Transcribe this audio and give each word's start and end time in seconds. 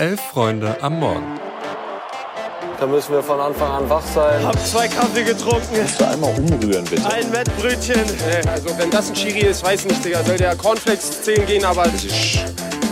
Elf 0.00 0.18
Freunde 0.18 0.74
am 0.80 0.98
Morgen. 0.98 1.38
Da 2.78 2.86
müssen 2.86 3.12
wir 3.12 3.22
von 3.22 3.38
Anfang 3.38 3.70
an 3.70 3.90
wach 3.90 4.02
sein. 4.14 4.42
Hab 4.46 4.58
zwei 4.66 4.88
Kaffee 4.88 5.24
getrunken. 5.24 5.76
Kannst 5.76 6.00
du 6.00 6.08
einmal 6.08 6.30
umrühren, 6.38 6.86
bitte? 6.86 7.06
Ein 7.06 7.30
Wettbrötchen. 7.30 8.00
Also 8.48 8.78
wenn 8.78 8.90
das 8.90 9.10
ein 9.10 9.14
Chiri 9.14 9.40
ist, 9.40 9.62
weiß 9.62 9.84
nicht, 9.84 10.02
Digga. 10.02 10.24
Soll 10.24 10.38
der 10.38 10.56
Cornflakes 10.56 11.20
zählen 11.20 11.44
gehen, 11.44 11.66
aber... 11.66 11.82
Das 11.82 12.02
ist 12.02 12.38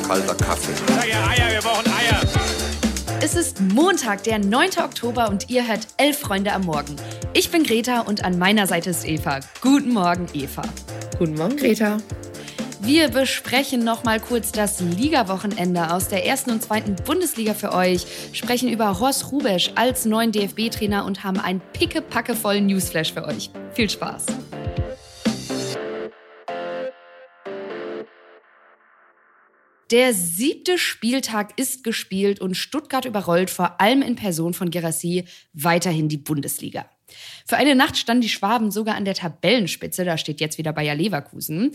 kalter 0.06 0.34
Kaffee. 0.34 0.74
Sag 0.86 1.08
ja 1.08 1.26
Eier, 1.28 1.50
wir 1.50 1.62
brauchen 1.62 1.86
Eier. 1.86 2.20
Es 3.22 3.34
ist 3.34 3.58
Montag, 3.58 4.24
der 4.24 4.38
9. 4.38 4.68
Oktober 4.84 5.30
und 5.30 5.48
ihr 5.48 5.66
hört 5.66 5.86
Elf 5.96 6.18
Freunde 6.18 6.52
am 6.52 6.66
Morgen. 6.66 6.94
Ich 7.32 7.50
bin 7.50 7.62
Greta 7.62 8.00
und 8.02 8.22
an 8.22 8.38
meiner 8.38 8.66
Seite 8.66 8.90
ist 8.90 9.06
Eva. 9.06 9.40
Guten 9.62 9.94
Morgen, 9.94 10.26
Eva. 10.34 10.60
Guten 11.18 11.36
Morgen, 11.36 11.56
Greta. 11.56 11.96
Wir 12.88 13.10
besprechen 13.10 13.84
noch 13.84 14.04
mal 14.04 14.18
kurz 14.18 14.50
das 14.50 14.80
Liga-Wochenende 14.80 15.92
aus 15.92 16.08
der 16.08 16.24
ersten 16.24 16.52
und 16.52 16.62
zweiten 16.62 16.96
Bundesliga 16.96 17.52
für 17.52 17.74
euch, 17.74 18.06
sprechen 18.32 18.70
über 18.70 18.98
Horst 18.98 19.30
Rubesch 19.30 19.72
als 19.74 20.06
neuen 20.06 20.32
DFB-Trainer 20.32 21.04
und 21.04 21.22
haben 21.22 21.38
einen 21.38 21.60
pickepackevollen 21.74 22.64
Newsflash 22.64 23.12
für 23.12 23.26
euch. 23.26 23.50
Viel 23.74 23.90
Spaß! 23.90 24.24
Der 29.90 30.14
siebte 30.14 30.78
Spieltag 30.78 31.58
ist 31.58 31.84
gespielt 31.84 32.40
und 32.40 32.56
Stuttgart 32.56 33.04
überrollt 33.04 33.50
vor 33.50 33.82
allem 33.82 34.00
in 34.00 34.16
Person 34.16 34.54
von 34.54 34.70
Gerassi 34.70 35.26
weiterhin 35.52 36.08
die 36.08 36.16
Bundesliga. 36.16 36.88
Für 37.46 37.56
eine 37.56 37.74
Nacht 37.74 37.96
standen 37.96 38.22
die 38.22 38.28
Schwaben 38.28 38.70
sogar 38.70 38.96
an 38.96 39.04
der 39.04 39.14
Tabellenspitze, 39.14 40.04
da 40.04 40.18
steht 40.18 40.40
jetzt 40.40 40.58
wieder 40.58 40.72
Bayer 40.72 40.94
Leverkusen. 40.94 41.72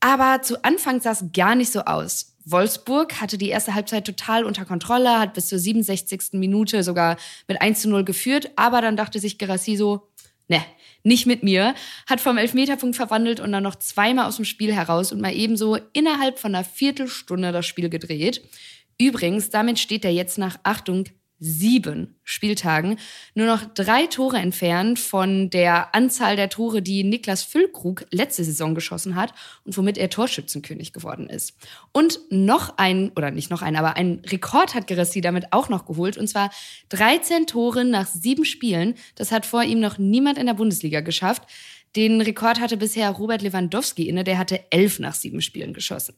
Aber 0.00 0.42
zu 0.42 0.64
Anfang 0.64 1.00
sah 1.00 1.12
es 1.12 1.24
gar 1.32 1.54
nicht 1.54 1.72
so 1.72 1.80
aus. 1.80 2.36
Wolfsburg 2.44 3.20
hatte 3.20 3.38
die 3.38 3.48
erste 3.48 3.74
Halbzeit 3.74 4.06
total 4.06 4.44
unter 4.44 4.64
Kontrolle, 4.64 5.18
hat 5.18 5.34
bis 5.34 5.48
zur 5.48 5.58
67. 5.58 6.34
Minute 6.34 6.84
sogar 6.84 7.16
mit 7.48 7.60
1 7.60 7.82
zu 7.82 7.88
0 7.88 8.04
geführt, 8.04 8.52
aber 8.54 8.80
dann 8.80 8.96
dachte 8.96 9.18
sich 9.18 9.36
Gerassi 9.36 9.76
so, 9.76 10.08
ne, 10.46 10.62
nicht 11.02 11.26
mit 11.26 11.42
mir, 11.42 11.74
hat 12.08 12.20
vom 12.20 12.38
Elfmeterpunkt 12.38 12.94
verwandelt 12.94 13.40
und 13.40 13.50
dann 13.50 13.64
noch 13.64 13.76
zweimal 13.76 14.26
aus 14.26 14.36
dem 14.36 14.44
Spiel 14.44 14.72
heraus 14.72 15.10
und 15.10 15.20
mal 15.20 15.34
ebenso 15.34 15.76
innerhalb 15.92 16.38
von 16.38 16.54
einer 16.54 16.64
Viertelstunde 16.64 17.50
das 17.50 17.66
Spiel 17.66 17.88
gedreht. 17.88 18.42
Übrigens, 18.98 19.50
damit 19.50 19.78
steht 19.78 20.04
er 20.04 20.12
jetzt 20.12 20.38
nach 20.38 20.58
Achtung 20.62 21.04
sieben 21.38 22.18
Spieltagen 22.24 22.98
nur 23.34 23.46
noch 23.46 23.64
drei 23.74 24.06
Tore 24.06 24.38
entfernt 24.38 24.98
von 24.98 25.50
der 25.50 25.94
Anzahl 25.94 26.36
der 26.36 26.48
Tore, 26.48 26.80
die 26.82 27.04
Niklas 27.04 27.42
Füllkrug 27.42 28.06
letzte 28.10 28.42
Saison 28.44 28.74
geschossen 28.74 29.16
hat 29.16 29.34
und 29.64 29.76
womit 29.76 29.98
er 29.98 30.08
Torschützenkönig 30.08 30.92
geworden 30.92 31.28
ist. 31.28 31.54
Und 31.92 32.20
noch 32.30 32.78
ein, 32.78 33.10
oder 33.16 33.30
nicht 33.30 33.50
noch 33.50 33.62
ein, 33.62 33.76
aber 33.76 33.96
ein 33.96 34.22
Rekord 34.26 34.74
hat 34.74 34.86
Geressi 34.86 35.20
damit 35.20 35.52
auch 35.52 35.68
noch 35.68 35.86
geholt 35.86 36.16
und 36.16 36.28
zwar 36.28 36.50
13 36.88 37.46
Tore 37.46 37.84
nach 37.84 38.06
sieben 38.06 38.44
Spielen. 38.44 38.94
Das 39.14 39.30
hat 39.30 39.44
vor 39.44 39.62
ihm 39.62 39.80
noch 39.80 39.98
niemand 39.98 40.38
in 40.38 40.46
der 40.46 40.54
Bundesliga 40.54 41.00
geschafft. 41.00 41.42
Den 41.96 42.20
Rekord 42.20 42.60
hatte 42.60 42.76
bisher 42.76 43.10
Robert 43.10 43.42
Lewandowski 43.42 44.08
inne, 44.08 44.24
der 44.24 44.38
hatte 44.38 44.60
elf 44.70 44.98
nach 44.98 45.14
sieben 45.14 45.40
Spielen 45.40 45.72
geschossen. 45.72 46.14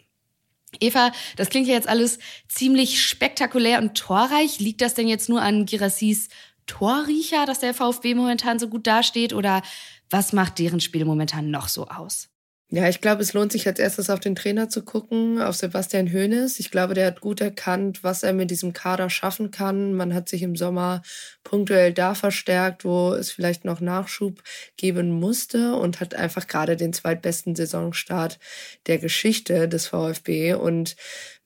Eva, 0.80 1.12
das 1.36 1.48
klingt 1.50 1.69
ja 1.69 1.74
jetzt 1.74 1.88
alles 1.88 2.19
ziemlich 2.48 3.02
spektakulär 3.02 3.78
und 3.78 3.97
torreich. 3.97 4.61
Liegt 4.61 4.80
das 4.80 4.94
denn 4.94 5.08
jetzt 5.08 5.28
nur 5.28 5.42
an 5.42 5.66
Girassis 5.66 6.28
Torriecher, 6.66 7.47
dass 7.47 7.60
der 7.60 7.75
VfB 7.75 8.14
momentan 8.14 8.58
so 8.58 8.69
gut 8.69 8.86
dasteht? 8.86 9.33
Oder 9.33 9.62
was 10.10 10.33
macht 10.33 10.58
deren 10.58 10.80
Spiel 10.80 11.05
momentan 11.05 11.50
noch 11.50 11.69
so 11.69 11.88
aus? 11.88 12.28
Ja, 12.70 12.86
ich 12.86 13.00
glaube, 13.00 13.22
es 13.22 13.33
lohnt 13.33 13.50
sich 13.50 13.66
als 13.66 13.78
erstes 13.78 14.11
auf 14.11 14.20
den 14.20 14.34
Trainer 14.34 14.69
zu 14.69 14.83
gucken, 14.84 15.41
auf 15.41 15.56
Sebastian 15.56 16.12
Hoeneß. 16.12 16.61
Ich 16.61 16.70
glaube, 16.70 16.92
der 16.92 17.06
hat 17.06 17.22
gut 17.22 17.41
erkannt, 17.41 18.05
was 18.05 18.22
er 18.22 18.34
mit 18.34 18.50
diesem 18.50 18.75
Kader 18.75 19.08
schaffen 19.08 19.50
kann. 19.50 19.94
Man 19.94 20.12
hat 20.12 20.28
sich 20.28 20.42
im 20.42 20.55
Sommer 20.55 21.00
punktuell 21.44 21.94
da 21.94 22.14
verstärkt, 22.14 22.84
wo 22.84 23.14
es 23.14 23.30
vielleicht 23.30 23.65
noch 23.65 23.81
Nachschub 23.81 24.43
geben 24.76 25.10
musste 25.12 25.76
und 25.76 26.00
hat 26.00 26.15
einfach 26.15 26.47
gerade 26.47 26.76
den 26.76 26.93
zweitbesten 26.93 27.56
Saisonstart 27.56 28.38
der 28.87 28.98
Geschichte 28.98 29.66
des 29.66 29.87
VfB. 29.87 30.53
Und 30.53 30.94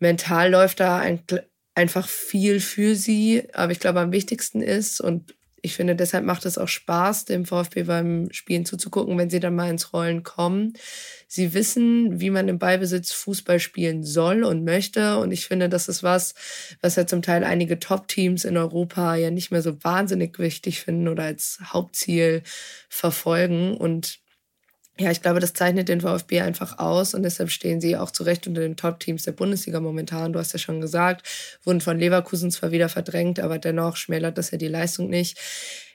mental 0.01 0.51
läuft 0.51 0.81
da 0.81 0.99
ein, 0.99 1.23
einfach 1.77 2.09
viel 2.09 2.59
für 2.59 2.97
sie. 2.97 3.45
Aber 3.53 3.71
ich 3.71 3.79
glaube, 3.79 4.01
am 4.01 4.11
wichtigsten 4.11 4.61
ist, 4.61 5.01
und 5.01 5.33
ich 5.65 5.77
finde, 5.77 5.95
deshalb 5.95 6.25
macht 6.25 6.45
es 6.45 6.59
auch 6.59 6.67
Spaß, 6.67 7.25
dem 7.25 7.47
VfB 7.47 7.85
beim 7.85 8.29
Spielen 8.33 8.65
zuzugucken, 8.67 9.17
wenn 9.17 9.31
sie 9.31 9.39
dann 9.39 9.55
mal 9.55 9.71
ins 9.71 9.93
Rollen 9.93 10.25
kommen. 10.25 10.73
Sie 11.29 11.55
wissen, 11.55 12.21
wie 12.21 12.31
man 12.31 12.49
im 12.49 12.59
Ballbesitz 12.59 13.13
Fußball 13.13 13.61
spielen 13.61 14.03
soll 14.03 14.43
und 14.43 14.65
möchte. 14.65 15.19
Und 15.19 15.31
ich 15.31 15.47
finde, 15.47 15.69
das 15.69 15.89
ist 15.89 16.03
was, 16.03 16.35
was 16.81 16.97
ja 16.97 17.07
zum 17.07 17.23
Teil 17.23 17.45
einige 17.45 17.79
Top-Teams 17.79 18.45
in 18.45 18.57
Europa 18.57 19.15
ja 19.15 19.31
nicht 19.31 19.53
mehr 19.53 19.63
so 19.63 19.83
wahnsinnig 19.85 20.41
wichtig 20.41 20.81
finden 20.81 21.07
oder 21.07 21.23
als 21.23 21.61
Hauptziel 21.63 22.43
verfolgen. 22.89 23.77
Und 23.77 24.22
ja, 24.99 25.11
ich 25.11 25.23
glaube, 25.23 25.41
das 25.41 25.55
zeichnet 25.55 25.89
den 25.89 26.03
VfB 26.03 26.43
einfach 26.43 26.79
aus 26.79 27.15
und 27.15 27.23
deshalb 27.23 27.51
stehen 27.51 27.81
sie 27.81 27.97
auch 27.97 28.11
zu 28.11 28.25
Recht 28.25 28.47
unter 28.47 28.61
den 28.61 28.77
Top-Teams 28.77 29.23
der 29.23 29.33
Bundesliga 29.33 29.81
momentan. 29.81 30.33
Du 30.33 30.39
hast 30.39 30.53
ja 30.53 30.59
schon 30.59 30.81
gesagt, 30.81 31.27
wurden 31.65 31.81
von 31.81 31.99
Leverkusen 31.99 32.51
zwar 32.51 32.73
wieder 32.73 32.89
verdrängt, 32.91 33.41
aber 33.41 33.59
dennoch 33.59 33.97
schmälert 33.97 34.37
das 34.37 34.51
ja 34.51 34.59
die 34.59 34.69
Leistung 34.69 35.09
nicht 35.09 35.39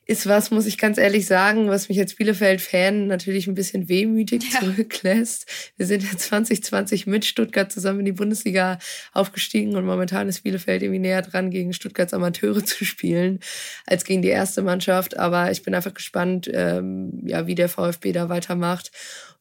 ist 0.07 0.25
was, 0.25 0.51
muss 0.51 0.65
ich 0.65 0.77
ganz 0.77 0.97
ehrlich 0.97 1.25
sagen, 1.25 1.67
was 1.67 1.89
mich 1.89 1.99
als 1.99 2.15
Bielefeld-Fan 2.15 3.07
natürlich 3.07 3.47
ein 3.47 3.55
bisschen 3.55 3.89
wehmütig 3.89 4.41
ja. 4.53 4.61
zurücklässt. 4.61 5.45
Wir 5.75 5.85
sind 5.85 6.01
ja 6.01 6.17
2020 6.17 7.07
mit 7.07 7.25
Stuttgart 7.25 7.71
zusammen 7.71 7.99
in 7.99 8.05
die 8.05 8.11
Bundesliga 8.13 8.79
aufgestiegen 9.11 9.75
und 9.75 9.85
momentan 9.85 10.29
ist 10.29 10.43
Bielefeld 10.43 10.81
irgendwie 10.81 10.99
näher 10.99 11.21
dran, 11.21 11.51
gegen 11.51 11.73
Stuttgarts 11.73 12.13
Amateure 12.13 12.63
zu 12.63 12.85
spielen, 12.85 13.41
als 13.85 14.05
gegen 14.05 14.21
die 14.21 14.29
erste 14.29 14.61
Mannschaft. 14.61 15.17
Aber 15.17 15.51
ich 15.51 15.63
bin 15.63 15.75
einfach 15.75 15.93
gespannt, 15.93 16.49
ähm, 16.53 17.21
ja, 17.25 17.45
wie 17.45 17.55
der 17.55 17.67
VfB 17.67 18.13
da 18.13 18.29
weitermacht 18.29 18.91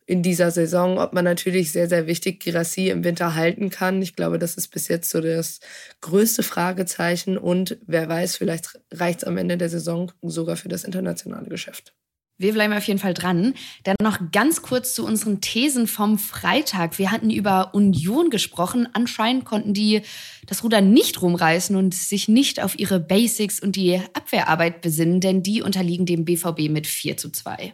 in 0.06 0.22
dieser 0.22 0.52
Saison, 0.52 0.98
ob 0.98 1.12
man 1.12 1.24
natürlich 1.24 1.72
sehr, 1.72 1.88
sehr 1.88 2.06
wichtig 2.06 2.40
Girassi 2.40 2.88
im 2.88 3.02
Winter 3.02 3.34
halten 3.34 3.70
kann. 3.70 4.00
Ich 4.00 4.14
glaube, 4.14 4.38
das 4.38 4.54
ist 4.54 4.68
bis 4.68 4.86
jetzt 4.88 5.10
so 5.10 5.20
das 5.20 5.60
größte 6.00 6.44
Fragezeichen 6.44 7.36
und 7.36 7.78
wer 7.86 8.08
weiß, 8.08 8.36
vielleicht 8.36 8.78
reicht 8.92 9.18
es 9.18 9.24
am 9.24 9.36
Ende 9.36 9.58
der 9.58 9.68
Saison 9.68 10.12
sogar 10.22 10.56
für 10.56 10.68
das 10.68 10.84
internationale 10.84 11.48
Geschäft. 11.48 11.92
Wir 12.38 12.52
bleiben 12.52 12.74
auf 12.74 12.84
jeden 12.84 12.98
Fall 12.98 13.14
dran. 13.14 13.54
Dann 13.84 13.96
noch 14.02 14.30
ganz 14.30 14.60
kurz 14.60 14.94
zu 14.94 15.06
unseren 15.06 15.40
Thesen 15.40 15.86
vom 15.86 16.18
Freitag. 16.18 16.98
Wir 16.98 17.10
hatten 17.10 17.30
über 17.30 17.74
Union 17.74 18.28
gesprochen. 18.28 18.86
Anscheinend 18.92 19.46
konnten 19.46 19.72
die 19.72 20.02
das 20.46 20.62
Ruder 20.62 20.82
nicht 20.82 21.22
rumreißen 21.22 21.74
und 21.76 21.94
sich 21.94 22.28
nicht 22.28 22.62
auf 22.62 22.78
ihre 22.78 23.00
Basics 23.00 23.58
und 23.58 23.74
die 23.74 24.02
Abwehrarbeit 24.12 24.82
besinnen, 24.82 25.20
denn 25.20 25.42
die 25.42 25.62
unterliegen 25.62 26.04
dem 26.04 26.26
BVB 26.26 26.68
mit 26.68 26.86
4 26.86 27.16
zu 27.16 27.30
2. 27.30 27.72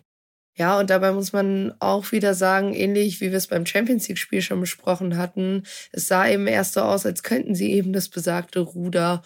Ja, 0.54 0.78
und 0.78 0.90
dabei 0.90 1.12
muss 1.12 1.32
man 1.32 1.72
auch 1.78 2.12
wieder 2.12 2.34
sagen, 2.34 2.74
ähnlich 2.74 3.20
wie 3.20 3.30
wir 3.30 3.38
es 3.38 3.46
beim 3.46 3.64
Champions 3.64 4.08
League-Spiel 4.08 4.42
schon 4.42 4.60
besprochen 4.60 5.16
hatten, 5.16 5.62
es 5.92 6.08
sah 6.08 6.28
eben 6.28 6.46
erst 6.46 6.74
so 6.74 6.82
aus, 6.82 7.06
als 7.06 7.22
könnten 7.22 7.54
sie 7.54 7.72
eben 7.72 7.92
das 7.94 8.08
besagte 8.08 8.60
Ruder 8.60 9.22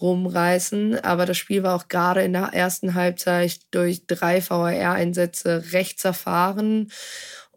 rumreißen. 0.00 1.00
Aber 1.00 1.26
das 1.26 1.36
Spiel 1.36 1.62
war 1.62 1.74
auch 1.74 1.88
gerade 1.88 2.22
in 2.22 2.32
der 2.32 2.50
ersten 2.52 2.94
Halbzeit 2.94 3.60
durch 3.72 4.06
drei 4.06 4.40
VAR-Einsätze 4.40 5.72
recht 5.72 5.98
zerfahren. 5.98 6.90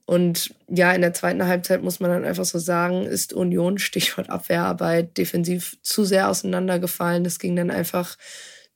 Und 0.06 0.54
ja, 0.68 0.92
in 0.92 1.02
der 1.02 1.14
zweiten 1.14 1.46
Halbzeit 1.46 1.84
muss 1.84 2.00
man 2.00 2.12
dann 2.12 2.26
einfach 2.26 2.46
so 2.46 2.60
sagen, 2.60 3.06
ist 3.06 3.34
Union, 3.34 3.78
Stichwort 3.78 4.30
Abwehrarbeit, 4.30 5.18
defensiv 5.18 5.78
zu 5.84 6.04
sehr 6.06 6.28
auseinandergefallen. 6.28 7.24
Das 7.24 7.40
ging 7.40 7.56
dann 7.56 7.72
einfach 7.72 8.18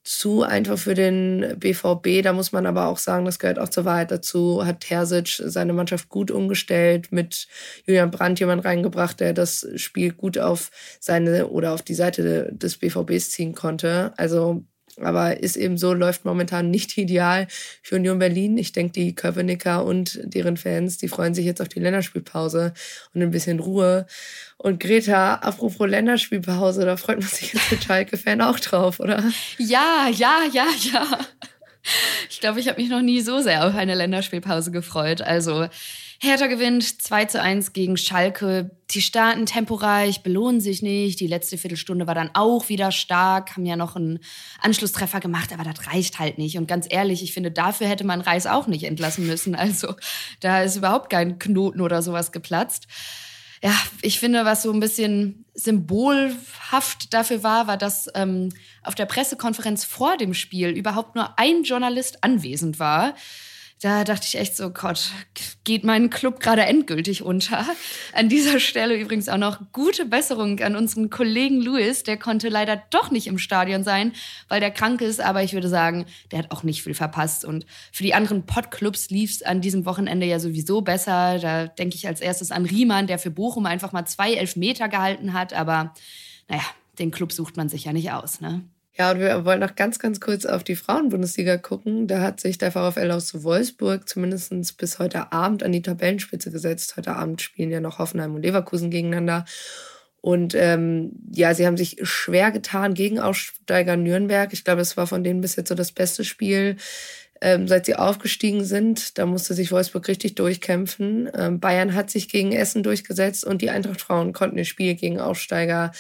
zu 0.06 0.44
einfach 0.44 0.78
für 0.78 0.94
den 0.94 1.56
BVB. 1.58 2.24
Da 2.24 2.32
muss 2.32 2.52
man 2.52 2.66
aber 2.68 2.88
auch 2.88 3.00
sagen, 3.00 3.26
das 3.26 3.40
gehört 3.40 3.60
auch 3.60 3.70
zur 3.70 3.86
Wahrheit 3.86 4.12
dazu, 4.12 4.66
hat 4.66 4.82
Terzic 4.82 5.42
seine 5.44 5.74
Mannschaft 5.74 6.10
gut 6.10 6.30
umgestellt, 6.32 7.12
mit 7.12 7.48
Julian 7.86 8.12
Brandt 8.12 8.40
jemand 8.40 8.64
reingebracht, 8.66 9.20
der 9.20 9.34
das 9.34 9.68
Spiel 9.76 10.14
gut 10.14 10.38
auf 10.38 10.70
seine 11.00 11.48
oder 11.48 11.74
auf 11.74 11.82
die 11.82 11.96
Seite 11.96 12.52
des 12.54 12.78
BVBs 12.78 13.32
ziehen 13.32 13.56
konnte. 13.56 14.14
Also 14.18 14.64
aber 15.02 15.42
ist 15.42 15.58
eben 15.58 15.78
so, 15.78 15.94
läuft 15.94 16.26
momentan 16.26 16.70
nicht 16.72 16.98
ideal 16.98 17.48
für 17.82 17.96
Union 17.96 18.20
Berlin. 18.20 18.58
Ich 18.58 18.72
denke, 18.72 18.94
die 18.94 19.16
Köpenicker 19.16 19.84
und 19.86 20.20
deren 20.24 20.58
Fans, 20.58 20.98
die 20.98 21.08
freuen 21.08 21.34
sich 21.34 21.46
jetzt 21.46 21.62
auf 21.62 21.68
die 21.68 21.80
Länderspielpause 21.80 22.74
und 23.14 23.22
ein 23.22 23.32
bisschen 23.32 23.60
Ruhe. 23.60 24.06
Und 24.58 24.80
Greta, 24.80 25.36
apropos 25.36 25.88
Länderspielpause, 25.88 26.86
da 26.86 26.98
freut 26.98 27.20
man 27.20 27.28
sich 27.28 27.54
jetzt 27.54 27.72
als 27.72 27.84
Schalke-Fan 27.84 28.42
auch 28.42 28.60
drauf, 28.60 29.00
oder? 29.00 29.24
Ja, 29.58 30.08
ja, 30.12 30.40
ja, 30.52 30.68
ja. 30.92 31.20
Ich 32.30 32.40
glaube, 32.40 32.60
ich 32.60 32.68
habe 32.68 32.82
mich 32.82 32.90
noch 32.90 33.02
nie 33.02 33.22
so 33.22 33.42
sehr 33.42 33.66
auf 33.68 33.76
eine 33.76 33.96
Länderspielpause 33.96 34.72
gefreut. 34.72 35.22
Also 35.22 35.68
Hertha 36.20 36.48
gewinnt 36.48 37.02
2 37.02 37.26
zu 37.26 37.42
1 37.42 37.74
gegen 37.74 37.98
Schalke. 37.98 38.72
Die 38.92 39.02
starten 39.02 39.46
temporeich, 39.46 40.24
belohnen 40.24 40.62
sich 40.62 40.82
nicht. 40.82 41.20
Die 41.20 41.28
letzte 41.28 41.58
Viertelstunde 41.58 42.08
war 42.08 42.16
dann 42.16 42.32
auch 42.34 42.70
wieder 42.70 42.92
stark, 42.92 43.56
haben 43.56 43.66
ja 43.66 43.76
noch 43.76 43.96
einen 43.96 44.20
Anschlusstreffer 44.62 45.20
gemacht, 45.20 45.52
aber 45.52 45.64
das 45.64 45.88
reicht 45.88 46.20
halt 46.20 46.38
nicht. 46.38 46.58
Und 46.58 46.68
ganz 46.68 46.88
ehrlich, 46.90 47.22
ich 47.22 47.34
finde, 47.34 47.52
dafür 47.52 47.88
hätte 47.88 48.06
man 48.06 48.22
Reis 48.22 48.48
auch 48.48 48.68
nicht 48.68 48.84
entlassen 48.84 49.28
müssen. 49.28 49.56
Also 49.66 49.96
da 50.42 50.62
ist 50.62 50.76
überhaupt 50.76 51.10
kein 51.10 51.40
Knoten 51.40 51.82
oder 51.82 52.04
sowas 52.04 52.32
geplatzt. 52.32 52.86
Ja, 53.64 53.74
ich 54.04 54.20
finde, 54.20 54.46
was 54.46 54.62
so 54.62 54.72
ein 54.72 54.80
bisschen 54.80 55.46
symbolhaft 55.56 57.14
dafür 57.16 57.42
war, 57.42 57.66
war, 57.66 57.78
dass 57.78 58.08
ähm, 58.14 58.50
auf 58.84 58.94
der 58.94 59.08
Pressekonferenz 59.08 59.86
vor 59.86 60.18
dem 60.18 60.36
Spiel 60.36 60.70
überhaupt 60.70 61.16
nur 61.16 61.40
ein 61.40 61.64
Journalist 61.64 62.24
anwesend 62.24 62.78
war 62.78 63.16
da 63.86 64.04
dachte 64.04 64.26
ich 64.26 64.40
echt 64.40 64.58
so, 64.58 64.72
Gott, 64.72 65.12
geht 65.64 65.84
mein 65.84 66.10
Club 66.10 66.40
gerade 66.40 66.64
endgültig 66.64 67.22
unter. 67.22 67.64
An 68.14 68.30
dieser 68.30 68.60
Stelle 68.60 69.00
übrigens 69.00 69.30
auch 69.30 69.38
noch 69.38 69.60
gute 69.74 70.08
Besserung 70.08 70.60
an 70.62 70.76
unseren 70.76 71.12
Kollegen 71.12 71.62
Louis. 71.62 72.02
Der 72.02 72.18
konnte 72.18 72.50
leider 72.50 72.82
doch 72.90 73.12
nicht 73.12 73.28
im 73.28 73.38
Stadion 73.38 73.84
sein, 73.84 74.14
weil 74.48 74.60
der 74.60 74.72
krank 74.72 75.02
ist. 75.02 75.22
Aber 75.22 75.44
ich 75.44 75.54
würde 75.54 75.70
sagen, 75.70 76.08
der 76.32 76.40
hat 76.40 76.52
auch 76.52 76.64
nicht 76.64 76.82
viel 76.82 76.96
verpasst. 76.96 77.46
Und 77.46 77.68
für 77.92 78.02
die 78.02 78.16
anderen 78.16 78.48
Podclubs 78.48 79.12
lief 79.12 79.30
es 79.30 79.44
an 79.44 79.62
diesem 79.62 79.86
Wochenende 79.86 80.26
ja 80.26 80.40
sowieso 80.40 80.82
besser. 80.82 81.38
Da 81.38 81.68
denke 81.68 81.96
ich 81.96 82.08
als 82.08 82.22
erstes 82.22 82.50
an 82.50 82.66
Riemann, 82.66 83.06
der 83.06 83.20
für 83.20 83.30
Bochum 83.30 83.68
einfach 83.68 83.92
mal 83.92 84.06
zwei 84.06 84.34
Elfmeter 84.34 84.90
gehalten 84.90 85.34
hat. 85.34 85.54
Aber 85.54 85.94
naja, 86.48 86.64
den 86.98 87.12
Club 87.12 87.32
sucht 87.32 87.56
man 87.56 87.70
sich 87.70 87.84
ja 87.84 87.94
nicht 87.94 88.12
aus, 88.12 88.42
ne? 88.42 88.64
Ja, 88.98 89.12
und 89.12 89.20
wir 89.20 89.44
wollen 89.44 89.60
noch 89.60 89.76
ganz, 89.76 90.00
ganz 90.00 90.22
kurz 90.22 90.46
auf 90.46 90.64
die 90.64 90.78
Frauenbundesliga 90.78 91.58
gucken. 91.58 92.08
Da 92.08 92.22
hat 92.22 92.40
sich 92.40 92.58
der 92.58 92.72
VfL 92.72 93.12
aus 93.12 93.44
Wolfsburg 93.44 94.08
zumindest 94.08 94.78
bis 94.78 95.00
heute 95.00 95.34
Abend 95.34 95.64
an 95.64 95.74
die 95.74 95.82
Tabellenspitze 95.82 96.50
gesetzt. 96.50 96.96
Heute 96.96 97.14
Abend 97.14 97.42
spielen 97.42 97.72
ja 97.72 97.82
noch 97.82 98.00
Hoffenheim 98.00 98.36
und 98.36 98.44
Leverkusen 98.44 98.90
gegeneinander. 98.90 99.44
Und 100.22 100.56
ähm, 100.56 101.12
ja, 101.30 101.54
sie 101.54 101.68
haben 101.68 101.76
sich 101.76 101.98
schwer 102.04 102.52
getan 102.52 102.94
gegen 102.94 103.20
Aufsteiger 103.20 103.98
Nürnberg. 103.98 104.54
Ich 104.54 104.64
glaube, 104.64 104.82
es 104.82 104.96
war 104.96 105.08
von 105.08 105.26
denen 105.26 105.42
bis 105.42 105.58
jetzt 105.58 105.70
so 105.70 105.76
das 105.76 105.92
beste 105.92 106.24
Spiel, 106.24 106.78
ähm, 107.42 107.68
seit 107.68 107.86
sie 107.86 107.98
aufgestiegen 107.98 108.64
sind. 108.64 109.18
Da 109.18 109.26
musste 109.26 109.54
sich 109.54 109.74
Wolfsburg 109.74 110.08
richtig 110.08 110.36
durchkämpfen. 110.36 111.30
Ähm, 111.38 111.60
Bayern 111.60 111.96
hat 111.96 112.10
sich 112.10 112.30
gegen 112.30 112.54
Essen 112.54 112.82
durchgesetzt 112.82 113.44
und 113.44 113.62
die 113.62 113.70
Eintracht 113.70 114.00
Frauen 114.00 114.32
konnten 114.32 114.58
ihr 114.58 114.66
Spiel 114.66 114.96
gegen 114.96 115.20
Aufsteiger 115.20 115.92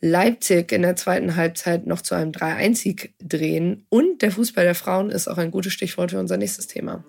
Leipzig 0.00 0.70
in 0.72 0.82
der 0.82 0.96
zweiten 0.96 1.36
Halbzeit 1.36 1.86
noch 1.86 2.02
zu 2.02 2.14
einem 2.14 2.30
3-1-Sieg 2.32 3.14
drehen. 3.18 3.86
Und 3.88 4.22
der 4.22 4.30
Fußball 4.30 4.64
der 4.64 4.74
Frauen 4.74 5.10
ist 5.10 5.28
auch 5.28 5.38
ein 5.38 5.50
gutes 5.50 5.72
Stichwort 5.72 6.12
für 6.12 6.20
unser 6.20 6.36
nächstes 6.36 6.66
Thema. 6.68 7.04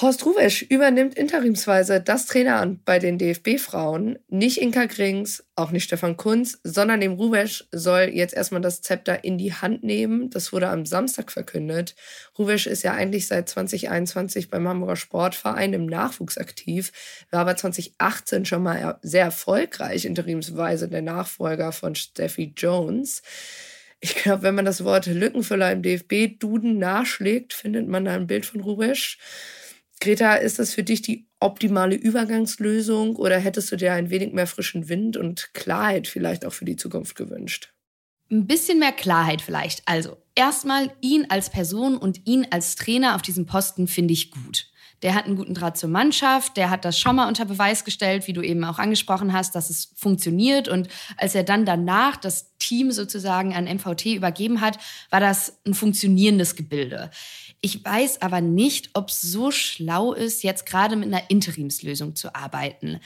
Horst 0.00 0.24
Ruwesch 0.24 0.62
übernimmt 0.62 1.14
interimsweise 1.14 2.00
das 2.00 2.24
Traineramt 2.24 2.86
bei 2.86 2.98
den 2.98 3.18
DFB-Frauen. 3.18 4.18
Nicht 4.28 4.56
Inka 4.56 4.86
Grings, 4.86 5.44
auch 5.56 5.72
nicht 5.72 5.84
Stefan 5.84 6.16
Kunz, 6.16 6.58
sondern 6.64 7.02
dem 7.02 7.12
Ruwesch 7.12 7.66
soll 7.70 8.08
jetzt 8.14 8.32
erstmal 8.32 8.62
das 8.62 8.80
Zepter 8.80 9.24
in 9.24 9.36
die 9.36 9.52
Hand 9.52 9.82
nehmen. 9.84 10.30
Das 10.30 10.54
wurde 10.54 10.68
am 10.68 10.86
Samstag 10.86 11.30
verkündet. 11.30 11.96
Ruwesch 12.38 12.66
ist 12.66 12.82
ja 12.82 12.94
eigentlich 12.94 13.26
seit 13.26 13.50
2021 13.50 14.48
beim 14.48 14.66
Hamburger 14.66 14.96
Sportverein 14.96 15.74
im 15.74 15.84
Nachwuchs 15.84 16.38
aktiv, 16.38 16.92
war 17.30 17.40
aber 17.40 17.56
2018 17.56 18.46
schon 18.46 18.62
mal 18.62 18.98
sehr 19.02 19.24
erfolgreich 19.24 20.06
interimsweise 20.06 20.88
der 20.88 21.02
Nachfolger 21.02 21.72
von 21.72 21.94
Steffi 21.94 22.54
Jones. 22.56 23.20
Ich 24.00 24.14
glaube, 24.14 24.44
wenn 24.44 24.54
man 24.54 24.64
das 24.64 24.82
Wort 24.82 25.04
Lückenfüller 25.04 25.72
im 25.72 25.82
DFB-Duden 25.82 26.78
nachschlägt, 26.78 27.52
findet 27.52 27.86
man 27.86 28.06
da 28.06 28.14
ein 28.14 28.26
Bild 28.26 28.46
von 28.46 28.62
Ruwesch. 28.62 29.18
Greta, 30.00 30.34
ist 30.34 30.58
das 30.58 30.72
für 30.72 30.82
dich 30.82 31.02
die 31.02 31.28
optimale 31.40 31.94
Übergangslösung 31.94 33.16
oder 33.16 33.38
hättest 33.38 33.70
du 33.70 33.76
dir 33.76 33.92
ein 33.92 34.10
wenig 34.10 34.32
mehr 34.32 34.46
frischen 34.46 34.88
Wind 34.88 35.16
und 35.16 35.52
Klarheit 35.52 36.08
vielleicht 36.08 36.46
auch 36.46 36.52
für 36.52 36.64
die 36.64 36.76
Zukunft 36.76 37.16
gewünscht? 37.16 37.72
Ein 38.30 38.46
bisschen 38.46 38.78
mehr 38.78 38.92
Klarheit 38.92 39.42
vielleicht. 39.42 39.82
Also 39.86 40.16
erstmal 40.34 40.90
ihn 41.00 41.26
als 41.28 41.50
Person 41.50 41.98
und 41.98 42.26
ihn 42.26 42.46
als 42.50 42.76
Trainer 42.76 43.14
auf 43.14 43.22
diesem 43.22 43.44
Posten 43.44 43.88
finde 43.88 44.14
ich 44.14 44.30
gut. 44.30 44.70
Der 45.02 45.14
hat 45.14 45.24
einen 45.24 45.36
guten 45.36 45.54
Draht 45.54 45.78
zur 45.78 45.88
Mannschaft, 45.88 46.58
der 46.58 46.68
hat 46.68 46.84
das 46.84 46.98
schon 46.98 47.16
mal 47.16 47.26
unter 47.26 47.46
Beweis 47.46 47.84
gestellt, 47.84 48.26
wie 48.26 48.34
du 48.34 48.42
eben 48.42 48.62
auch 48.64 48.78
angesprochen 48.78 49.32
hast, 49.32 49.54
dass 49.54 49.70
es 49.70 49.92
funktioniert. 49.96 50.68
Und 50.68 50.88
als 51.16 51.34
er 51.34 51.42
dann 51.42 51.64
danach 51.64 52.16
das 52.16 52.56
Team 52.58 52.92
sozusagen 52.92 53.54
an 53.54 53.64
MVT 53.64 54.06
übergeben 54.06 54.60
hat, 54.60 54.78
war 55.08 55.20
das 55.20 55.58
ein 55.66 55.72
funktionierendes 55.74 56.54
Gebilde. 56.54 57.10
Ich 57.62 57.84
weiß 57.84 58.22
aber 58.22 58.40
nicht, 58.40 58.90
ob 58.94 59.10
es 59.10 59.20
so 59.20 59.50
schlau 59.50 60.14
ist, 60.14 60.42
jetzt 60.42 60.64
gerade 60.64 60.96
mit 60.96 61.08
einer 61.08 61.28
Interimslösung 61.28 62.16
zu 62.16 62.34
arbeiten. 62.34 63.00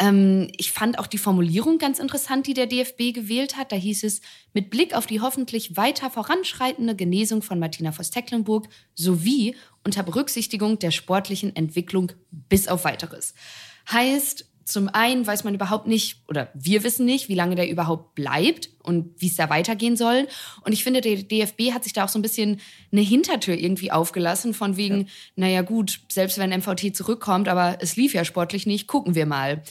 Ähm, 0.00 0.50
ich 0.56 0.72
fand 0.72 0.98
auch 0.98 1.06
die 1.06 1.18
Formulierung 1.18 1.78
ganz 1.78 2.00
interessant, 2.00 2.48
die 2.48 2.54
der 2.54 2.66
DFB 2.66 3.14
gewählt 3.14 3.56
hat. 3.56 3.70
Da 3.70 3.76
hieß 3.76 4.02
es, 4.02 4.20
mit 4.52 4.70
Blick 4.70 4.94
auf 4.96 5.06
die 5.06 5.20
hoffentlich 5.20 5.76
weiter 5.76 6.10
voranschreitende 6.10 6.96
Genesung 6.96 7.42
von 7.42 7.60
Martina 7.60 7.92
Voss-Tecklenburg 7.92 8.68
sowie 8.94 9.54
unter 9.84 10.02
Berücksichtigung 10.02 10.80
der 10.80 10.90
sportlichen 10.90 11.54
Entwicklung 11.54 12.10
bis 12.30 12.66
auf 12.66 12.84
weiteres. 12.84 13.34
Heißt, 13.92 14.46
zum 14.64 14.88
einen 14.88 15.26
weiß 15.26 15.44
man 15.44 15.54
überhaupt 15.54 15.86
nicht, 15.86 16.22
oder 16.28 16.48
wir 16.54 16.82
wissen 16.84 17.04
nicht, 17.04 17.28
wie 17.28 17.34
lange 17.34 17.54
der 17.54 17.68
überhaupt 17.68 18.14
bleibt 18.14 18.70
und 18.82 19.20
wie 19.20 19.26
es 19.26 19.36
da 19.36 19.50
weitergehen 19.50 19.96
soll. 19.96 20.26
Und 20.62 20.72
ich 20.72 20.84
finde, 20.84 21.00
der 21.00 21.16
DFB 21.16 21.72
hat 21.72 21.84
sich 21.84 21.92
da 21.92 22.04
auch 22.04 22.08
so 22.08 22.18
ein 22.18 22.22
bisschen 22.22 22.60
eine 22.90 23.00
Hintertür 23.02 23.54
irgendwie 23.54 23.92
aufgelassen, 23.92 24.54
von 24.54 24.76
wegen, 24.76 25.02
ja. 25.02 25.06
naja 25.36 25.62
gut, 25.62 26.00
selbst 26.08 26.38
wenn 26.38 26.50
MVT 26.50 26.96
zurückkommt, 26.96 27.48
aber 27.48 27.78
es 27.80 27.96
lief 27.96 28.14
ja 28.14 28.24
sportlich 28.24 28.66
nicht, 28.66 28.86
gucken 28.86 29.14
wir 29.14 29.26
mal. 29.26 29.62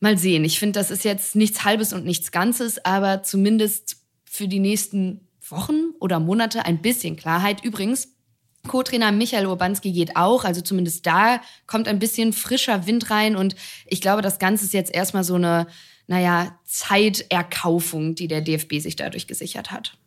Mal 0.00 0.18
sehen. 0.18 0.44
Ich 0.44 0.58
finde, 0.58 0.78
das 0.78 0.90
ist 0.90 1.04
jetzt 1.04 1.36
nichts 1.36 1.64
Halbes 1.64 1.92
und 1.92 2.04
nichts 2.04 2.32
Ganzes, 2.32 2.84
aber 2.84 3.22
zumindest 3.22 3.98
für 4.24 4.48
die 4.48 4.58
nächsten 4.58 5.28
Wochen 5.48 5.92
oder 6.00 6.18
Monate 6.18 6.64
ein 6.64 6.82
bisschen 6.82 7.16
Klarheit. 7.16 7.64
Übrigens, 7.64 8.08
Co-Trainer 8.68 9.10
Michael 9.10 9.46
Urbanski 9.46 9.90
geht 9.90 10.16
auch, 10.16 10.44
also 10.44 10.60
zumindest 10.60 11.04
da 11.04 11.40
kommt 11.66 11.88
ein 11.88 11.98
bisschen 11.98 12.32
frischer 12.32 12.86
Wind 12.86 13.10
rein 13.10 13.34
und 13.34 13.56
ich 13.86 14.00
glaube, 14.00 14.22
das 14.22 14.38
Ganze 14.38 14.64
ist 14.64 14.72
jetzt 14.72 14.94
erstmal 14.94 15.24
so 15.24 15.34
eine, 15.34 15.66
naja, 16.06 16.56
Zeiterkaufung, 16.64 18.14
die 18.14 18.28
der 18.28 18.40
DFB 18.40 18.78
sich 18.78 18.94
dadurch 18.94 19.26
gesichert 19.26 19.72
hat. 19.72 19.98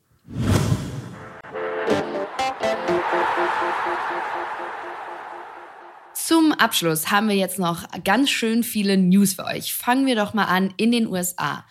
Zum 6.13 6.53
Abschluss 6.53 7.11
haben 7.11 7.27
wir 7.27 7.35
jetzt 7.35 7.59
noch 7.59 7.83
ganz 8.03 8.29
schön 8.29 8.63
viele 8.63 8.97
News 8.97 9.33
für 9.33 9.45
euch. 9.45 9.73
Fangen 9.73 10.05
wir 10.05 10.15
doch 10.15 10.33
mal 10.33 10.45
an 10.45 10.73
in 10.77 10.91
den 10.91 11.07
USA. 11.07 11.65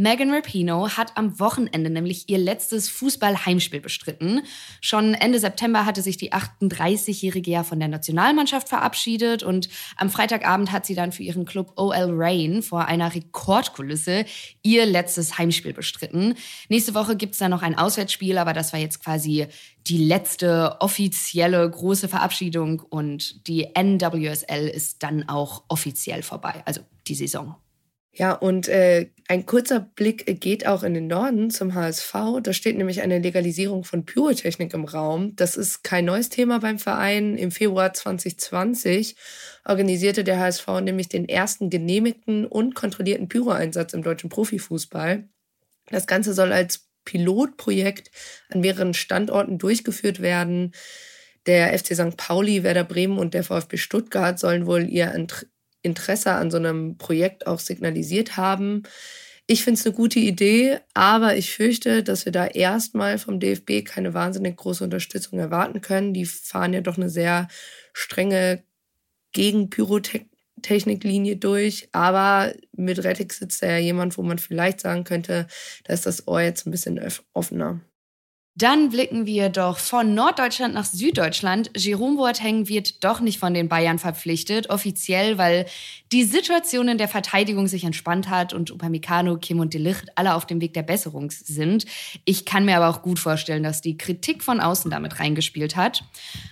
Megan 0.00 0.32
Rapino 0.32 0.90
hat 0.90 1.16
am 1.16 1.40
Wochenende 1.40 1.90
nämlich 1.90 2.28
ihr 2.28 2.38
letztes 2.38 2.88
Fußball-Heimspiel 2.88 3.80
bestritten. 3.80 4.42
Schon 4.80 5.14
Ende 5.14 5.40
September 5.40 5.86
hatte 5.86 6.02
sich 6.02 6.16
die 6.16 6.32
38-Jährige 6.32 7.50
ja 7.50 7.64
von 7.64 7.80
der 7.80 7.88
Nationalmannschaft 7.88 8.68
verabschiedet 8.68 9.42
und 9.42 9.68
am 9.96 10.08
Freitagabend 10.08 10.70
hat 10.70 10.86
sie 10.86 10.94
dann 10.94 11.10
für 11.10 11.24
ihren 11.24 11.46
Club 11.46 11.72
OL 11.74 12.12
Rain 12.12 12.62
vor 12.62 12.84
einer 12.84 13.12
Rekordkulisse 13.12 14.24
ihr 14.62 14.86
letztes 14.86 15.36
Heimspiel 15.36 15.72
bestritten. 15.72 16.36
Nächste 16.68 16.94
Woche 16.94 17.16
gibt 17.16 17.32
es 17.32 17.40
dann 17.40 17.50
noch 17.50 17.62
ein 17.62 17.76
Auswärtsspiel, 17.76 18.38
aber 18.38 18.52
das 18.52 18.72
war 18.72 18.78
jetzt 18.78 19.02
quasi 19.02 19.48
die 19.88 19.98
letzte 19.98 20.76
offizielle 20.78 21.68
große 21.68 22.06
Verabschiedung 22.06 22.78
und 22.88 23.48
die 23.48 23.66
NWSL 23.74 24.68
ist 24.68 25.02
dann 25.02 25.28
auch 25.28 25.64
offiziell 25.66 26.22
vorbei, 26.22 26.62
also 26.66 26.82
die 27.08 27.16
Saison. 27.16 27.56
Ja, 28.12 28.32
und 28.32 28.68
äh, 28.68 29.10
ein 29.28 29.46
kurzer 29.46 29.80
Blick 29.80 30.40
geht 30.40 30.66
auch 30.66 30.82
in 30.82 30.94
den 30.94 31.06
Norden 31.06 31.50
zum 31.50 31.74
HSV. 31.74 32.14
Da 32.42 32.52
steht 32.52 32.76
nämlich 32.76 33.02
eine 33.02 33.18
Legalisierung 33.18 33.84
von 33.84 34.04
Pyrotechnik 34.04 34.72
im 34.74 34.86
Raum. 34.86 35.36
Das 35.36 35.56
ist 35.56 35.84
kein 35.84 36.06
neues 36.06 36.28
Thema 36.28 36.58
beim 36.58 36.78
Verein. 36.78 37.36
Im 37.36 37.50
Februar 37.50 37.92
2020 37.92 39.16
organisierte 39.64 40.24
der 40.24 40.40
HSV 40.40 40.66
nämlich 40.82 41.08
den 41.08 41.28
ersten 41.28 41.70
genehmigten 41.70 42.46
und 42.46 42.74
kontrollierten 42.74 43.28
Pyroeinsatz 43.28 43.92
im 43.92 44.02
deutschen 44.02 44.30
Profifußball. 44.30 45.28
Das 45.90 46.06
Ganze 46.06 46.32
soll 46.32 46.52
als 46.52 46.88
Pilotprojekt 47.04 48.10
an 48.50 48.60
mehreren 48.60 48.94
Standorten 48.94 49.58
durchgeführt 49.58 50.20
werden. 50.20 50.72
Der 51.46 51.78
FC 51.78 51.94
St. 51.94 52.16
Pauli, 52.16 52.62
Werder 52.62 52.84
Bremen 52.84 53.18
und 53.18 53.32
der 53.32 53.44
VfB 53.44 53.76
Stuttgart 53.76 54.38
sollen 54.38 54.66
wohl 54.66 54.88
ihr 54.88 55.12
Interesse 55.82 56.32
an 56.32 56.50
so 56.50 56.56
einem 56.56 56.98
Projekt 56.98 57.46
auch 57.46 57.60
signalisiert 57.60 58.36
haben. 58.36 58.82
Ich 59.46 59.64
finde 59.64 59.80
es 59.80 59.86
eine 59.86 59.94
gute 59.94 60.18
Idee, 60.18 60.80
aber 60.92 61.36
ich 61.36 61.54
fürchte, 61.54 62.02
dass 62.02 62.26
wir 62.26 62.32
da 62.32 62.46
erstmal 62.46 63.16
vom 63.18 63.40
DFB 63.40 63.84
keine 63.84 64.12
wahnsinnig 64.12 64.56
große 64.56 64.84
Unterstützung 64.84 65.38
erwarten 65.38 65.80
können. 65.80 66.12
Die 66.12 66.26
fahren 66.26 66.74
ja 66.74 66.82
doch 66.82 66.98
eine 66.98 67.08
sehr 67.08 67.48
strenge 67.94 68.62
Gegen-Pyrotechnik-Linie 69.32 71.36
durch. 71.36 71.88
Aber 71.92 72.52
mit 72.72 73.02
Rettig 73.04 73.32
sitzt 73.32 73.62
da 73.62 73.68
ja 73.68 73.78
jemand, 73.78 74.18
wo 74.18 74.22
man 74.22 74.38
vielleicht 74.38 74.80
sagen 74.80 75.04
könnte, 75.04 75.46
da 75.84 75.94
ist 75.94 76.04
das 76.04 76.28
Ohr 76.28 76.42
jetzt 76.42 76.66
ein 76.66 76.70
bisschen 76.70 77.00
offener. 77.32 77.80
Dann 78.58 78.88
blicken 78.88 79.24
wir 79.24 79.50
doch 79.50 79.78
von 79.78 80.14
Norddeutschland 80.14 80.74
nach 80.74 80.84
Süddeutschland. 80.84 81.70
Jerome 81.76 82.16
Boateng 82.16 82.66
wird 82.66 83.04
doch 83.04 83.20
nicht 83.20 83.38
von 83.38 83.54
den 83.54 83.68
Bayern 83.68 84.00
verpflichtet, 84.00 84.68
offiziell, 84.68 85.38
weil 85.38 85.66
die 86.10 86.24
Situation 86.24 86.88
in 86.88 86.98
der 86.98 87.06
Verteidigung 87.06 87.68
sich 87.68 87.84
entspannt 87.84 88.28
hat 88.28 88.52
und 88.52 88.72
Upamecano, 88.72 89.36
Kim 89.36 89.60
und 89.60 89.74
Delicht 89.74 90.06
alle 90.16 90.34
auf 90.34 90.44
dem 90.44 90.60
Weg 90.60 90.74
der 90.74 90.82
Besserung 90.82 91.30
sind. 91.30 91.86
Ich 92.24 92.46
kann 92.46 92.64
mir 92.64 92.78
aber 92.78 92.88
auch 92.88 93.02
gut 93.02 93.20
vorstellen, 93.20 93.62
dass 93.62 93.80
die 93.80 93.96
Kritik 93.96 94.42
von 94.42 94.58
außen 94.58 94.90
damit 94.90 95.20
reingespielt 95.20 95.76
hat. 95.76 96.02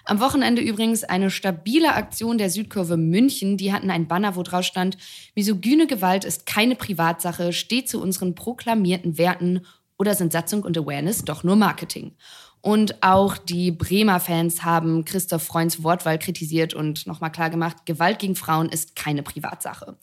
Am 0.05 0.21
Wochenende 0.21 0.63
übrigens 0.63 1.03
eine 1.03 1.33
stabile 1.33 1.95
Aktion 1.95 2.39
der 2.39 2.51
Südkurve 2.51 2.97
München. 2.97 3.57
Die 3.57 3.73
hatten 3.73 3.91
ein 3.91 4.07
Banner, 4.07 4.37
wo 4.37 4.45
drauf 4.45 4.65
stand, 4.65 4.97
misogyne 5.35 5.89
Gewalt 5.89 6.25
ist 6.25 6.47
keine 6.47 6.77
Privatsache, 6.77 7.53
steht 7.53 7.89
zu 7.89 8.01
unseren 8.01 8.37
proklamierten 8.37 9.19
Werten 9.19 9.63
oder 9.99 10.15
sind 10.15 10.33
Satzung 10.33 10.63
und 10.63 10.77
Awareness 10.77 11.25
doch 11.25 11.45
nur 11.45 11.57
Marketing? 11.57 12.15
Und 12.61 13.03
auch 13.03 13.37
die 13.37 13.71
Bremer 13.71 14.19
Fans 14.19 14.65
haben 14.65 15.05
Christoph 15.05 15.45
Freunds 15.45 15.83
Wortwahl 15.85 16.19
kritisiert 16.19 16.75
und 16.75 17.07
nochmal 17.07 17.31
klargemacht, 17.31 17.87
Gewalt 17.87 18.19
gegen 18.19 18.35
Frauen 18.35 18.69
ist 18.69 18.97
keine 18.97 19.23
Privatsache. 19.23 19.97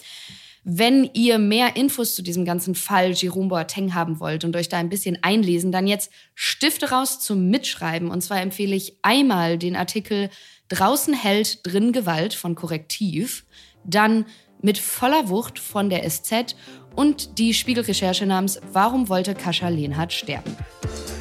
Wenn 0.64 1.10
ihr 1.14 1.40
mehr 1.40 1.76
Infos 1.76 2.16
zu 2.16 2.22
diesem 2.22 2.46
ganzen 2.46 2.74
Fall 2.74 3.12
Jerome 3.12 3.50
Boateng 3.50 3.94
haben 3.94 4.22
wollt 4.22 4.46
und 4.46 4.56
euch 4.56 4.70
da 4.70 4.78
ein 4.78 4.88
bisschen 4.88 5.22
einlesen, 5.22 5.74
dann 5.74 5.88
jetzt 5.88 6.10
Stifte 6.36 6.92
raus 6.92 7.20
zum 7.20 7.50
Mitschreiben. 7.50 8.10
Und 8.10 8.22
zwar 8.22 8.40
empfehle 8.40 8.76
ich 8.76 8.98
einmal 9.02 9.58
den 9.58 9.76
Artikel 9.76 10.30
Draußen 10.70 11.14
hält 11.14 11.68
drin 11.68 11.92
Gewalt 11.92 12.34
von 12.34 12.56
Korrektiv, 12.56 13.46
dann 13.84 14.26
mit 14.62 14.78
voller 14.78 15.28
Wucht 15.28 15.60
von 15.60 15.90
der 15.90 16.10
SZ 16.10 16.56
und 16.96 17.38
die 17.38 17.54
Spiegelrecherche 17.54 18.26
namens 18.26 18.60
Warum 18.72 19.10
wollte 19.10 19.34
Kascha 19.34 19.70
Lehnhardt 19.70 20.14
sterben? 20.14 20.56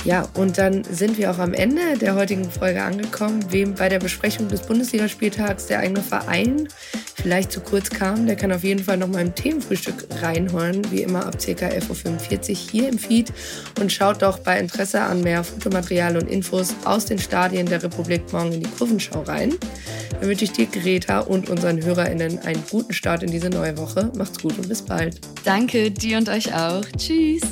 Ja, 0.04 0.28
und 0.34 0.58
dann 0.58 0.82
sind 0.82 1.16
wir 1.16 1.30
auch 1.30 1.38
am 1.38 1.54
Ende 1.54 1.96
der 1.96 2.16
heutigen 2.16 2.50
Folge 2.50 2.82
angekommen. 2.82 3.44
Wem 3.50 3.74
bei 3.74 3.88
der 3.88 4.00
Besprechung 4.00 4.48
des 4.48 4.62
Bundesligaspieltags 4.62 5.66
der 5.66 5.78
eigene 5.78 6.02
Verein 6.02 6.68
vielleicht 7.22 7.52
zu 7.52 7.60
kurz 7.60 7.88
kam, 7.88 8.26
der 8.26 8.36
kann 8.36 8.52
auf 8.52 8.64
jeden 8.64 8.82
Fall 8.82 8.96
noch 8.96 9.08
mal 9.08 9.22
im 9.22 9.34
Themenfrühstück 9.34 10.06
reinhören, 10.20 10.82
wie 10.90 11.02
immer 11.02 11.24
ab 11.24 11.38
ca. 11.38 11.66
11.45 11.66 12.50
Uhr 12.50 12.56
hier 12.56 12.88
im 12.88 12.98
Feed. 12.98 13.32
Und 13.80 13.92
schaut 13.92 14.22
doch 14.22 14.38
bei 14.38 14.58
Interesse 14.58 15.00
an 15.00 15.22
mehr 15.22 15.44
Fotomaterial 15.44 16.16
und 16.16 16.28
Infos 16.28 16.74
aus 16.84 17.06
den 17.06 17.18
Stadien 17.18 17.66
der 17.66 17.82
Republik 17.82 18.32
morgen 18.32 18.52
in 18.52 18.60
die 18.60 18.70
Kurvenschau 18.70 19.22
rein. 19.22 19.54
Dann 20.10 20.28
wünsche 20.28 20.44
ich 20.44 20.52
dir, 20.52 20.66
Greta, 20.66 21.20
und 21.20 21.48
unseren 21.48 21.82
HörerInnen 21.82 22.40
einen 22.40 22.62
guten 22.70 22.92
Start 22.92 23.22
in 23.22 23.30
diese 23.30 23.50
neue 23.50 23.76
Woche. 23.78 24.10
Macht's 24.16 24.40
gut 24.40 24.58
und 24.58 24.68
bis 24.68 24.82
bald. 24.82 25.20
Danke, 25.44 25.90
dir 25.90 26.18
und 26.18 26.28
euch 26.28 26.54
auch. 26.54 26.84
Tschüss. 26.96 27.42